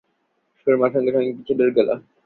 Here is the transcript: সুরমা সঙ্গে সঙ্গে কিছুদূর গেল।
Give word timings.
সুরমা 0.59 0.87
সঙ্গে 0.93 1.11
সঙ্গে 1.15 1.31
কিছুদূর 1.37 1.69
গেল। 1.77 1.89